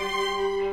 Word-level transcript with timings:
Música 0.00 0.67